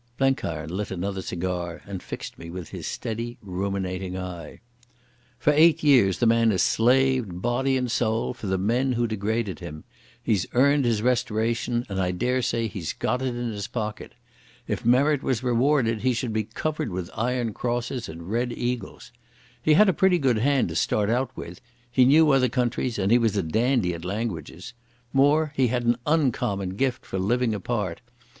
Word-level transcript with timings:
Blenkiron 0.17 0.71
lit 0.75 0.89
another 0.89 1.21
cigar 1.21 1.83
and 1.85 2.01
fixed 2.01 2.39
me 2.39 2.49
with 2.49 2.69
his 2.69 2.87
steady, 2.87 3.37
ruminating 3.39 4.17
eye. 4.17 4.59
"For 5.37 5.53
eight 5.53 5.83
years 5.83 6.17
the 6.17 6.25
man 6.25 6.49
has 6.49 6.63
slaved, 6.63 7.39
body 7.43 7.77
and 7.77 7.91
soul, 7.91 8.33
for 8.33 8.47
the 8.47 8.57
men 8.57 8.93
who 8.93 9.05
degraded 9.05 9.59
him. 9.59 9.83
He's 10.19 10.47
earned 10.53 10.85
his 10.85 11.03
restoration 11.03 11.85
and 11.87 12.01
I 12.01 12.09
daresay 12.09 12.67
he's 12.67 12.93
got 12.93 13.21
it 13.21 13.35
in 13.35 13.51
his 13.51 13.67
pocket. 13.67 14.13
If 14.67 14.83
merit 14.83 15.21
was 15.21 15.43
rewarded 15.43 16.01
he 16.01 16.13
should 16.13 16.33
be 16.33 16.45
covered 16.45 16.89
with 16.89 17.11
Iron 17.15 17.53
Crosses 17.53 18.09
and 18.09 18.27
Red 18.31 18.51
Eagles.... 18.53 19.11
He 19.61 19.73
had 19.73 19.87
a 19.87 19.93
pretty 19.93 20.17
good 20.17 20.39
hand 20.39 20.69
to 20.69 20.75
start 20.75 21.11
out 21.11 21.29
with. 21.37 21.61
He 21.91 22.05
knew 22.05 22.31
other 22.31 22.49
countries 22.49 22.97
and 22.97 23.11
he 23.11 23.19
was 23.19 23.37
a 23.37 23.43
dandy 23.43 23.93
at 23.93 24.03
languages. 24.03 24.73
More, 25.13 25.53
he 25.55 25.67
had 25.67 25.83
an 25.83 25.97
uncommon 26.07 26.69
gift 26.71 27.05
for 27.05 27.19
living 27.19 27.53
a 27.53 27.59
part. 27.59 28.01